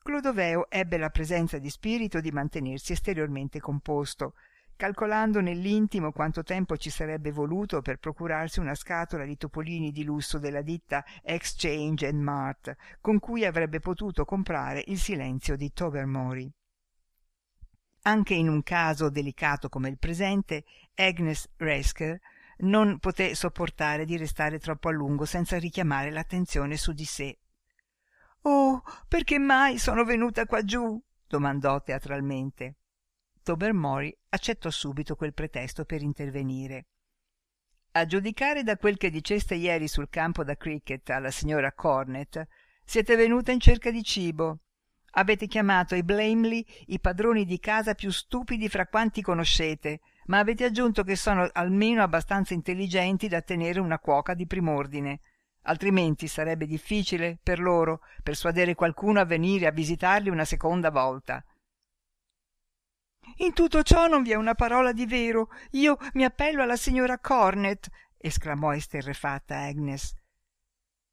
Clodoveo 0.07 0.69
ebbe 0.69 0.97
la 0.97 1.09
presenza 1.09 1.57
di 1.57 1.69
spirito 1.69 2.21
di 2.21 2.31
mantenersi 2.31 2.93
esteriormente 2.93 3.59
composto, 3.59 4.35
calcolando 4.77 5.41
nell'intimo 5.41 6.13
quanto 6.13 6.43
tempo 6.43 6.77
ci 6.77 6.89
sarebbe 6.89 7.29
voluto 7.33 7.81
per 7.81 7.97
procurarsi 7.97 8.61
una 8.61 8.73
scatola 8.73 9.25
di 9.25 9.35
topolini 9.35 9.91
di 9.91 10.05
lusso 10.05 10.39
della 10.39 10.61
ditta 10.61 11.03
Exchange 11.21 12.07
and 12.07 12.21
Mart, 12.21 12.73
con 13.01 13.19
cui 13.19 13.43
avrebbe 13.43 13.81
potuto 13.81 14.23
comprare 14.23 14.81
il 14.87 14.97
silenzio 14.97 15.57
di 15.57 15.73
Tobermory. 15.73 16.49
Anche 18.03 18.33
in 18.33 18.47
un 18.47 18.63
caso 18.63 19.09
delicato 19.09 19.67
come 19.67 19.89
il 19.89 19.97
presente, 19.97 20.63
Agnes 20.95 21.49
Resker 21.57 22.17
non 22.59 22.99
poté 22.99 23.35
sopportare 23.35 24.05
di 24.05 24.15
restare 24.15 24.57
troppo 24.57 24.87
a 24.87 24.93
lungo 24.93 25.25
senza 25.25 25.59
richiamare 25.59 26.11
l'attenzione 26.11 26.77
su 26.77 26.93
di 26.93 27.03
sé 27.03 27.37
oh 28.47 28.81
perché 29.07 29.37
mai 29.37 29.77
sono 29.77 30.03
venuta 30.03 30.45
quaggiù? 30.45 30.99
domandò 31.27 31.81
teatralmente. 31.81 32.77
Tobermory 33.43 34.15
accettò 34.29 34.69
subito 34.69 35.15
quel 35.15 35.33
pretesto 35.33 35.83
per 35.83 36.01
intervenire. 36.01 36.87
A 37.91 38.05
giudicare 38.05 38.63
da 38.63 38.77
quel 38.77 38.97
che 38.97 39.09
diceste 39.09 39.55
ieri 39.55 39.87
sul 39.87 40.09
campo 40.09 40.43
da 40.43 40.55
cricket 40.55 41.09
alla 41.09 41.31
signora 41.31 41.73
cornet 41.73 42.47
siete 42.85 43.15
venuta 43.15 43.51
in 43.51 43.59
cerca 43.59 43.91
di 43.91 44.03
cibo. 44.03 44.59
Avete 45.11 45.47
chiamato 45.47 45.95
i 45.95 46.03
blamley 46.03 46.65
i 46.87 46.99
padroni 46.99 47.43
di 47.45 47.59
casa 47.59 47.95
più 47.95 48.11
stupidi 48.11 48.69
fra 48.69 48.87
quanti 48.87 49.21
conoscete 49.21 49.99
ma 50.27 50.39
avete 50.39 50.65
aggiunto 50.65 51.03
che 51.03 51.15
sono 51.15 51.49
almeno 51.53 52.01
abbastanza 52.01 52.53
intelligenti 52.53 53.27
da 53.27 53.41
tenere 53.41 53.79
una 53.79 53.99
cuoca 53.99 54.33
di 54.33 54.45
prim'ordine 54.45 55.19
altrimenti 55.67 56.27
sarebbe 56.27 56.65
difficile 56.65 57.37
per 57.41 57.59
loro 57.59 58.01
persuadere 58.23 58.75
qualcuno 58.75 59.19
a 59.19 59.25
venire 59.25 59.67
a 59.67 59.71
visitarli 59.71 60.29
una 60.29 60.45
seconda 60.45 60.89
volta. 60.89 61.43
In 63.37 63.53
tutto 63.53 63.83
ciò 63.83 64.07
non 64.07 64.23
vi 64.23 64.31
è 64.31 64.35
una 64.35 64.55
parola 64.55 64.93
di 64.93 65.05
vero. 65.05 65.49
Io 65.71 65.97
mi 66.13 66.23
appello 66.23 66.63
alla 66.63 66.77
signora 66.77 67.19
Cornet, 67.19 67.89
esclamò 68.17 68.73
esterrefatta 68.73 69.57
Agnes. 69.57 70.15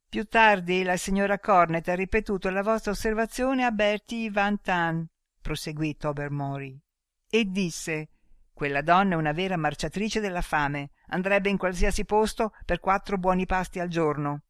Più 0.08 0.25
tardi 0.26 0.84
la 0.84 0.96
signora 0.96 1.40
Cornet 1.40 1.88
ha 1.88 1.94
ripetuto 1.94 2.49
la 2.50 2.62
vostra 2.62 2.92
osservazione 2.92 3.64
a 3.64 3.73
Bertie 3.73 4.30
Van 4.30 4.61
Tan, 4.61 5.04
proseguì 5.40 5.96
Tobermory, 5.96 6.80
e 7.28 7.44
disse 7.46 8.08
quella 8.54 8.80
donna 8.80 9.14
è 9.14 9.18
una 9.18 9.32
vera 9.32 9.56
marciatrice 9.56 10.20
della 10.20 10.40
fame 10.40 10.92
andrebbe 11.08 11.50
in 11.50 11.58
qualsiasi 11.58 12.04
posto 12.04 12.52
per 12.64 12.80
quattro 12.80 13.18
buoni 13.18 13.44
pasti 13.44 13.80
al 13.80 13.88
giorno 13.88 14.44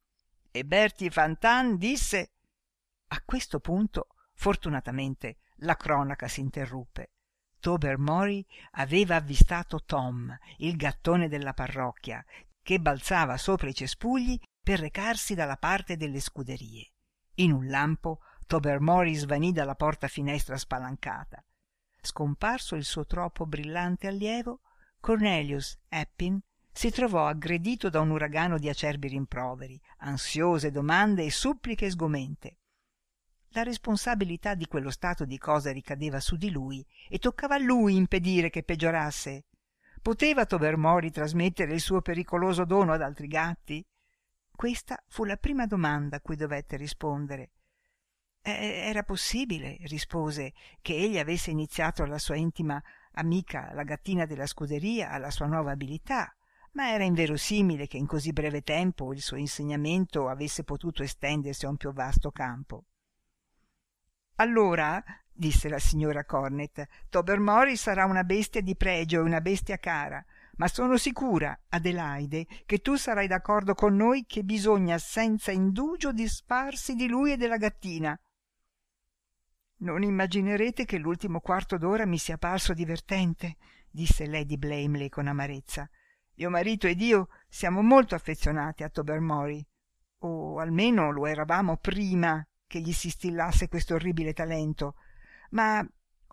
e 0.50 0.64
bertie 0.64 1.10
fantan 1.10 1.76
disse 1.76 2.32
a 3.08 3.22
questo 3.24 3.58
punto 3.58 4.08
fortunatamente 4.34 5.38
la 5.58 5.76
cronaca 5.76 6.28
s'interruppe 6.28 7.10
tobermory 7.58 8.44
aveva 8.72 9.16
avvistato 9.16 9.82
tom 9.84 10.36
il 10.58 10.76
gattone 10.76 11.28
della 11.28 11.54
parrocchia 11.54 12.24
che 12.62 12.78
balzava 12.78 13.36
sopra 13.36 13.68
i 13.68 13.74
cespugli 13.74 14.38
per 14.64 14.80
recarsi 14.80 15.34
dalla 15.34 15.58
parte 15.58 15.98
delle 15.98 16.18
scuderie. 16.18 16.90
In 17.34 17.52
un 17.52 17.68
lampo 17.68 18.20
Tobermory 18.46 19.14
svanì 19.14 19.52
dalla 19.52 19.74
porta 19.74 20.08
finestra 20.08 20.56
spalancata. 20.56 21.44
Scomparso 22.04 22.76
il 22.76 22.84
suo 22.84 23.06
troppo 23.06 23.46
brillante 23.46 24.06
allievo, 24.06 24.60
Cornelius 25.00 25.78
Eppin 25.88 26.38
si 26.70 26.90
trovò 26.90 27.26
aggredito 27.26 27.88
da 27.88 28.00
un 28.00 28.10
uragano 28.10 28.58
di 28.58 28.68
acerbi 28.68 29.08
rimproveri, 29.08 29.80
ansiose 29.98 30.70
domande 30.70 31.24
e 31.24 31.30
suppliche 31.30 31.88
sgomente. 31.88 32.58
La 33.48 33.62
responsabilità 33.62 34.54
di 34.54 34.66
quello 34.66 34.90
stato 34.90 35.24
di 35.24 35.38
cose 35.38 35.72
ricadeva 35.72 36.20
su 36.20 36.36
di 36.36 36.50
lui 36.50 36.84
e 37.08 37.18
toccava 37.18 37.54
a 37.54 37.58
lui 37.58 37.96
impedire 37.96 38.50
che 38.50 38.64
peggiorasse. 38.64 39.46
Poteva 40.02 40.44
Tobermory 40.44 41.10
trasmettere 41.10 41.72
il 41.72 41.80
suo 41.80 42.02
pericoloso 42.02 42.66
dono 42.66 42.92
ad 42.92 43.00
altri 43.00 43.28
gatti? 43.28 43.82
Questa 44.54 45.02
fu 45.08 45.24
la 45.24 45.36
prima 45.36 45.66
domanda 45.66 46.16
a 46.16 46.20
cui 46.20 46.36
dovette 46.36 46.76
rispondere. 46.76 47.52
Era 48.46 49.04
possibile, 49.04 49.78
rispose, 49.84 50.52
che 50.82 50.94
egli 50.94 51.18
avesse 51.18 51.50
iniziato 51.50 52.04
la 52.04 52.18
sua 52.18 52.36
intima 52.36 52.82
amica, 53.12 53.72
la 53.72 53.84
gattina 53.84 54.26
della 54.26 54.46
scuderia, 54.46 55.10
alla 55.10 55.30
sua 55.30 55.46
nuova 55.46 55.70
abilità, 55.70 56.36
ma 56.72 56.90
era 56.90 57.04
inverosimile 57.04 57.86
che 57.86 57.96
in 57.96 58.06
così 58.06 58.34
breve 58.34 58.60
tempo 58.60 59.14
il 59.14 59.22
suo 59.22 59.38
insegnamento 59.38 60.28
avesse 60.28 60.62
potuto 60.62 61.02
estendersi 61.02 61.64
a 61.64 61.70
un 61.70 61.78
più 61.78 61.90
vasto 61.94 62.30
campo. 62.32 62.84
Allora, 64.34 65.02
disse 65.32 65.70
la 65.70 65.78
signora 65.78 66.26
Cornet, 66.26 66.86
Tobermory 67.08 67.76
sarà 67.76 68.04
una 68.04 68.24
bestia 68.24 68.60
di 68.60 68.76
pregio 68.76 69.20
e 69.20 69.22
una 69.22 69.40
bestia 69.40 69.78
cara, 69.78 70.22
ma 70.56 70.68
sono 70.68 70.98
sicura, 70.98 71.58
Adelaide, 71.70 72.46
che 72.66 72.80
tu 72.80 72.96
sarai 72.96 73.26
d'accordo 73.26 73.72
con 73.74 73.96
noi 73.96 74.26
che 74.26 74.42
bisogna 74.42 74.98
senza 74.98 75.50
indugio 75.50 76.12
disfarsi 76.12 76.94
di 76.94 77.08
lui 77.08 77.32
e 77.32 77.36
della 77.38 77.56
gattina. 77.56 78.18
Non 79.84 80.02
immaginerete 80.02 80.86
che 80.86 80.96
l'ultimo 80.96 81.40
quarto 81.40 81.76
d'ora 81.76 82.06
mi 82.06 82.16
sia 82.16 82.38
parso 82.38 82.72
divertente, 82.72 83.56
disse 83.90 84.26
Lady 84.26 84.56
Blamley 84.56 85.10
con 85.10 85.26
amarezza. 85.26 85.86
Mio 86.36 86.48
marito 86.48 86.86
ed 86.86 87.02
io 87.02 87.28
siamo 87.50 87.82
molto 87.82 88.14
affezionati 88.14 88.82
a 88.82 88.88
Tobermory, 88.88 89.62
o 90.20 90.58
almeno 90.58 91.10
lo 91.10 91.26
eravamo 91.26 91.76
prima 91.76 92.42
che 92.66 92.80
gli 92.80 92.94
si 92.94 93.10
stillasse 93.10 93.68
questo 93.68 93.96
orribile 93.96 94.32
talento, 94.32 94.94
ma 95.50 95.86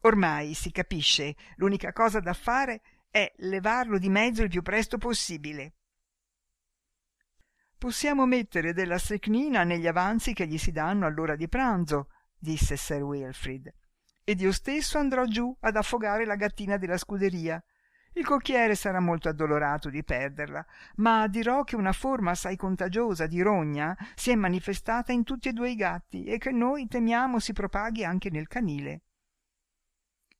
ormai 0.03 0.53
si 0.53 0.71
capisce, 0.71 1.35
l'unica 1.57 1.91
cosa 1.91 2.21
da 2.21 2.33
fare 2.33 2.81
è 3.09 3.33
levarlo 3.39 3.97
di 3.97 4.07
mezzo 4.07 4.43
il 4.43 4.49
più 4.49 4.61
presto 4.61 4.97
possibile. 4.97 5.73
Possiamo 7.77 8.25
mettere 8.25 8.71
della 8.71 8.97
stecnina 8.97 9.65
negli 9.65 9.87
avanzi 9.87 10.31
che 10.31 10.47
gli 10.47 10.57
si 10.57 10.71
danno 10.71 11.05
all'ora 11.05 11.35
di 11.35 11.49
pranzo, 11.49 12.07
disse 12.41 12.75
Sir 12.75 13.03
Wilfrid, 13.03 13.71
ed 14.23 14.41
io 14.41 14.51
stesso 14.51 14.97
andrò 14.97 15.25
giù 15.25 15.55
ad 15.59 15.75
affogare 15.75 16.25
la 16.25 16.35
gattina 16.35 16.77
della 16.77 16.97
scuderia. 16.97 17.63
Il 18.13 18.25
cocchiere 18.25 18.75
sarà 18.75 18.99
molto 18.99 19.29
addolorato 19.29 19.89
di 19.89 20.03
perderla, 20.03 20.65
ma 20.95 21.27
dirò 21.27 21.63
che 21.63 21.77
una 21.77 21.93
forma 21.93 22.31
assai 22.31 22.57
contagiosa 22.57 23.25
di 23.25 23.41
rogna 23.41 23.95
si 24.15 24.31
è 24.31 24.35
manifestata 24.35 25.13
in 25.13 25.23
tutti 25.23 25.47
e 25.47 25.53
due 25.53 25.69
i 25.69 25.75
gatti 25.75 26.25
e 26.25 26.37
che 26.37 26.51
noi 26.51 26.87
temiamo 26.87 27.39
si 27.39 27.53
propaghi 27.53 28.03
anche 28.03 28.29
nel 28.29 28.47
canile. 28.47 29.03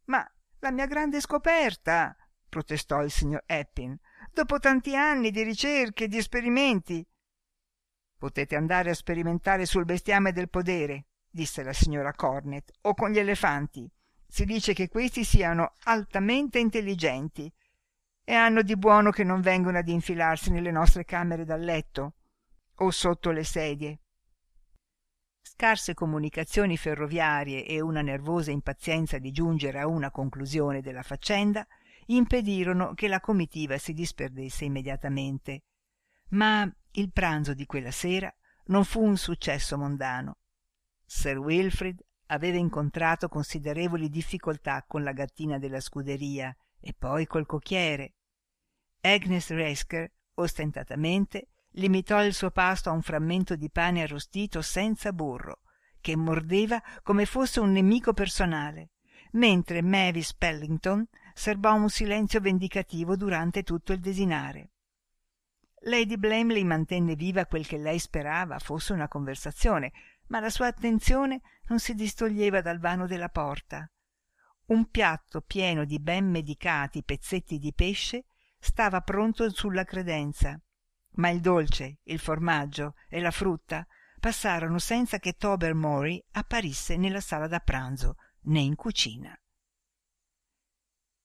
Ma 0.06 0.30
la 0.60 0.72
mia 0.72 0.88
grande 0.88 1.22
scoperta, 1.22 2.16
protestò 2.50 3.02
il 3.04 3.12
signor 3.12 3.44
Eppin. 3.46 3.98
Dopo 4.34 4.60
tanti 4.60 4.96
anni 4.96 5.32
di 5.32 5.44
ricerche 5.44 6.06
e 6.06 6.08
di 6.08 6.18
esperimenti. 6.18 7.08
Potete 8.18 8.56
andare 8.56 8.90
a 8.90 8.94
sperimentare 8.94 9.66
sul 9.66 9.86
bestiame 9.86 10.34
del 10.34 10.50
podere, 10.50 11.06
disse 11.32 11.64
la 11.64 11.74
signora 11.74 12.14
Cornet, 12.14 12.72
o 12.82 12.94
con 12.94 13.12
gli 13.12 13.20
elefanti. 13.20 13.90
Si 14.28 14.46
dice 14.46 14.74
che 14.74 14.90
questi 14.90 15.24
siano 15.24 15.76
altamente 15.84 16.60
intelligenti 16.60 17.52
e 18.24 18.34
hanno 18.34 18.62
di 18.62 18.78
buono 18.78 19.10
che 19.10 19.24
non 19.24 19.42
vengono 19.42 19.78
ad 19.78 19.88
infilarsi 19.88 20.52
nelle 20.52 20.72
nostre 20.72 21.04
camere 21.06 21.44
da 21.44 21.56
letto 21.56 22.14
o 22.76 22.92
sotto 22.92 23.32
le 23.32 23.44
sedie. 23.44 24.00
Scarse 25.42 25.94
comunicazioni 25.94 26.78
ferroviarie 26.78 27.66
e 27.66 27.82
una 27.82 28.02
nervosa 28.02 28.52
impazienza 28.52 29.18
di 29.18 29.32
giungere 29.32 29.80
a 29.80 29.88
una 29.88 30.12
conclusione 30.12 30.82
della 30.82 31.04
faccenda 31.04 31.66
impedirono 32.08 32.94
che 32.94 33.08
la 33.08 33.20
comitiva 33.20 33.78
si 33.78 33.94
disperdesse 33.94 34.66
immediatamente. 34.66 35.64
Ma 36.30 36.70
il 36.92 37.12
pranzo 37.12 37.54
di 37.54 37.66
quella 37.66 37.92
sera 37.92 38.34
non 38.66 38.86
fu 38.86 39.04
un 39.04 39.18
successo 39.18 39.78
mondano. 39.78 40.38
Sir 41.14 41.38
Wilfrid 41.40 42.00
aveva 42.28 42.58
incontrato 42.58 43.28
considerevoli 43.28 44.10
difficoltà 44.10 44.86
con 44.88 45.04
la 45.04 45.12
gattina 45.12 45.60
della 45.60 45.82
scuderia 45.82 46.56
e 46.80 46.96
poi 46.98 47.28
col 47.28 47.46
cocchiere. 47.46 48.14
Agnes 49.02 49.50
Resker, 49.50 50.10
ostentatamente, 50.36 51.50
limitò 51.72 52.24
il 52.24 52.34
suo 52.34 52.50
pasto 52.50 52.90
a 52.90 52.94
un 52.94 53.02
frammento 53.02 53.58
di 53.58 53.70
pane 53.70 54.04
arrostito 54.04 54.62
senza 54.62 55.12
burro, 55.12 55.64
che 56.00 56.16
mordeva 56.16 56.82
come 57.04 57.26
fosse 57.26 57.60
un 57.60 57.74
nemico 57.74 58.14
personale, 58.14 58.92
mentre 59.34 59.82
Mavis 59.82 60.34
Pellington 60.34 61.06
serbò 61.34 61.74
un 61.76 61.90
silenzio 61.90 62.40
vendicativo 62.40 63.18
durante 63.18 63.64
tutto 63.64 63.92
il 63.92 64.00
desinare. 64.00 64.70
Lady 65.86 66.16
Blamley 66.16 66.64
mantenne 66.64 67.16
viva 67.16 67.48
quel 67.48 67.66
che 67.66 67.78
lei 67.78 67.98
sperava 67.98 68.60
fosse 68.60 68.94
una 68.94 69.08
conversazione, 69.08 69.92
ma 70.32 70.40
la 70.40 70.50
sua 70.50 70.68
attenzione 70.68 71.42
non 71.68 71.80
si 71.80 71.94
distoglieva 71.94 72.62
dal 72.62 72.80
vano 72.80 73.06
della 73.06 73.30
porta. 73.30 73.90
Un 74.68 74.90
piatto 74.90 75.42
pieno 75.42 75.84
di 75.84 76.00
ben 76.00 76.30
medicati 76.30 77.04
pezzetti 77.04 77.60
di 77.60 77.74
pesce 77.74 78.26
stava 78.58 79.02
pronto 79.02 79.50
sulla 79.50 79.84
credenza, 79.84 80.58
ma 81.16 81.30
il 81.30 81.42
dolce, 81.42 82.00
il 82.04 82.20
formaggio 82.20 82.96
e 83.10 83.20
la 83.20 83.32
frutta 83.32 83.86
passarono 84.20 84.80
senza 84.80 85.20
che 85.20 85.34
Tobermory 85.34 86.24
apparisse 86.32 86.96
nella 86.96 87.22
sala 87.22 87.48
da 87.48 87.60
pranzo 87.60 88.16
né 88.44 88.62
in 88.62 88.76
cucina. 88.76 89.38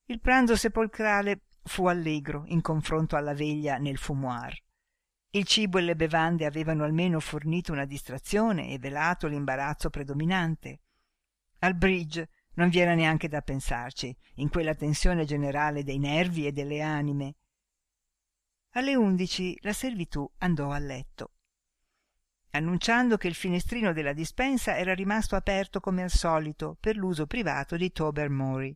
Il 0.07 0.21
pranzo 0.21 0.57
sepolcrale 0.57 1.43
fu 1.63 1.87
allegro 1.87 2.43
in 2.47 2.61
confronto 2.61 3.15
alla 3.15 3.35
veglia 3.35 3.77
nel 3.77 3.99
fumoir. 3.99 4.66
Il 5.31 5.45
cibo 5.45 5.79
e 5.79 5.83
le 5.83 5.97
bevande 5.97 6.47
avevano 6.47 6.85
almeno 6.85 7.21
fornito 7.21 7.73
una 7.73 7.85
distrazione 7.85 8.71
e 8.71 8.79
velato 8.79 9.27
l'imbarazzo 9.27 9.91
predominante. 9.91 10.81
Al 11.59 11.75
bridge 11.75 12.29
non 12.55 12.69
vi 12.69 12.79
era 12.79 12.95
neanche 12.95 13.29
da 13.29 13.43
pensarci, 13.43 14.17
in 14.37 14.49
quella 14.49 14.75
tensione 14.75 15.25
generale 15.25 15.85
dei 15.85 15.99
nervi 15.99 16.47
e 16.47 16.53
delle 16.53 16.81
anime. 16.81 17.35
Alle 18.71 18.95
undici 18.95 19.57
la 19.63 19.73
servitù 19.73 20.31
andò 20.39 20.71
a 20.71 20.79
letto, 20.79 21.33
annunciando 22.51 23.17
che 23.17 23.29
il 23.29 23.35
finestrino 23.35 23.93
della 23.93 24.13
dispensa 24.13 24.77
era 24.77 24.95
rimasto 24.95 25.37
aperto 25.37 25.81
come 25.81 26.03
al 26.03 26.11
solito 26.11 26.77
per 26.81 26.97
l'uso 26.97 27.27
privato 27.27 27.77
di 27.77 27.91
Tobermory. 27.91 28.75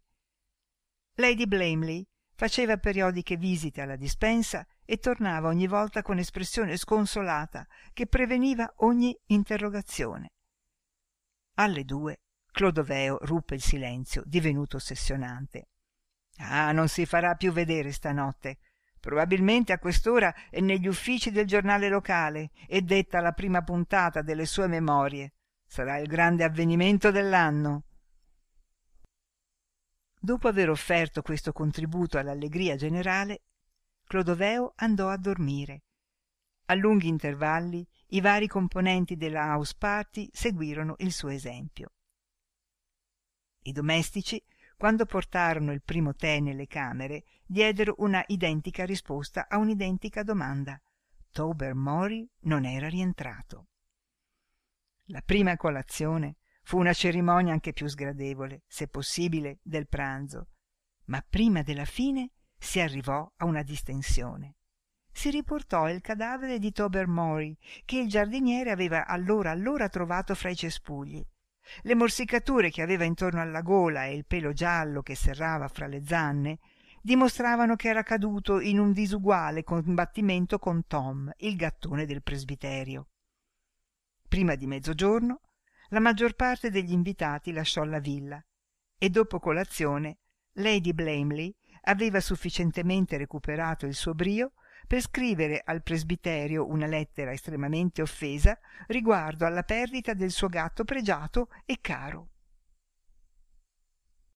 Lady 1.14 1.46
Blamley 1.46 2.06
faceva 2.34 2.78
periodiche 2.78 3.36
visite 3.36 3.82
alla 3.82 3.96
dispensa 3.96 4.66
e 4.90 4.98
tornava 4.98 5.46
ogni 5.46 5.68
volta 5.68 6.02
con 6.02 6.18
espressione 6.18 6.76
sconsolata 6.76 7.64
che 7.92 8.08
preveniva 8.08 8.72
ogni 8.78 9.16
interrogazione. 9.26 10.32
Alle 11.58 11.84
due 11.84 12.22
Clodoveo 12.50 13.18
ruppe 13.20 13.54
il 13.54 13.62
silenzio, 13.62 14.24
divenuto 14.26 14.78
ossessionante. 14.78 15.68
Ah, 16.38 16.72
non 16.72 16.88
si 16.88 17.06
farà 17.06 17.36
più 17.36 17.52
vedere 17.52 17.92
stanotte. 17.92 18.58
Probabilmente 18.98 19.72
a 19.72 19.78
quest'ora 19.78 20.34
è 20.50 20.58
negli 20.58 20.88
uffici 20.88 21.30
del 21.30 21.46
giornale 21.46 21.88
locale 21.88 22.50
e 22.66 22.82
detta 22.82 23.20
la 23.20 23.30
prima 23.30 23.62
puntata 23.62 24.22
delle 24.22 24.44
sue 24.44 24.66
memorie. 24.66 25.34
Sarà 25.68 25.98
il 25.98 26.08
grande 26.08 26.42
avvenimento 26.42 27.12
dell'anno. 27.12 27.84
Dopo 30.18 30.48
aver 30.48 30.68
offerto 30.68 31.22
questo 31.22 31.52
contributo 31.52 32.18
all'allegria 32.18 32.74
generale, 32.74 33.42
Clodoveo 34.10 34.72
andò 34.74 35.08
a 35.08 35.16
dormire. 35.16 35.84
A 36.64 36.74
lunghi 36.74 37.06
intervalli 37.06 37.86
i 38.08 38.20
vari 38.20 38.48
componenti 38.48 39.14
della 39.14 39.54
house 39.54 39.76
party 39.78 40.28
seguirono 40.32 40.96
il 40.98 41.12
suo 41.12 41.28
esempio. 41.28 41.92
I 43.62 43.70
domestici, 43.70 44.42
quando 44.76 45.06
portarono 45.06 45.70
il 45.70 45.82
primo 45.82 46.12
tè 46.12 46.40
nelle 46.40 46.66
camere, 46.66 47.22
diedero 47.46 47.94
una 47.98 48.20
identica 48.26 48.84
risposta 48.84 49.46
a 49.48 49.58
un'identica 49.58 50.24
domanda. 50.24 50.82
Tobermory 51.30 52.28
non 52.40 52.64
era 52.64 52.88
rientrato. 52.88 53.68
La 55.04 55.22
prima 55.24 55.56
colazione 55.56 56.38
fu 56.64 56.78
una 56.78 56.94
cerimonia 56.94 57.52
anche 57.52 57.72
più 57.72 57.86
sgradevole 57.86 58.64
se 58.66 58.88
possibile 58.88 59.60
del 59.62 59.86
pranzo 59.86 60.48
ma 61.10 61.24
prima 61.28 61.62
della 61.62 61.84
fine 61.84 62.30
si 62.60 62.78
arrivò 62.78 63.28
a 63.38 63.46
una 63.46 63.62
distensione. 63.62 64.56
Si 65.10 65.30
riportò 65.30 65.88
il 65.90 66.00
cadavere 66.00 66.58
di 66.58 66.70
Tobermory 66.70 67.56
che 67.84 67.98
il 67.98 68.08
giardiniere 68.08 68.70
aveva 68.70 69.06
allora 69.06 69.50
allora 69.50 69.88
trovato 69.88 70.34
fra 70.34 70.50
i 70.50 70.56
cespugli. 70.56 71.24
Le 71.82 71.94
morsicature 71.94 72.70
che 72.70 72.82
aveva 72.82 73.04
intorno 73.04 73.40
alla 73.40 73.62
gola 73.62 74.04
e 74.04 74.14
il 74.14 74.26
pelo 74.26 74.52
giallo 74.52 75.02
che 75.02 75.14
serrava 75.14 75.68
fra 75.68 75.86
le 75.86 76.04
zanne 76.04 76.58
dimostravano 77.02 77.76
che 77.76 77.88
era 77.88 78.02
caduto 78.02 78.60
in 78.60 78.78
un 78.78 78.92
disuguale 78.92 79.64
combattimento 79.64 80.58
con 80.58 80.86
Tom 80.86 81.32
il 81.38 81.56
gattone 81.56 82.06
del 82.06 82.22
presbiterio. 82.22 83.08
Prima 84.28 84.54
di 84.54 84.66
mezzogiorno 84.66 85.40
la 85.88 86.00
maggior 86.00 86.34
parte 86.34 86.70
degli 86.70 86.92
invitati 86.92 87.52
lasciò 87.52 87.82
la 87.84 87.98
villa 87.98 88.42
e 88.96 89.08
dopo 89.08 89.40
colazione 89.40 90.18
lady 90.54 90.92
blamley 90.92 91.54
aveva 91.82 92.20
sufficientemente 92.20 93.16
recuperato 93.16 93.86
il 93.86 93.94
suo 93.94 94.14
brio 94.14 94.52
per 94.86 95.00
scrivere 95.00 95.62
al 95.64 95.82
presbiterio 95.82 96.66
una 96.66 96.86
lettera 96.86 97.32
estremamente 97.32 98.02
offesa 98.02 98.58
riguardo 98.88 99.46
alla 99.46 99.62
perdita 99.62 100.14
del 100.14 100.30
suo 100.30 100.48
gatto 100.48 100.84
pregiato 100.84 101.48
e 101.64 101.78
caro 101.80 102.28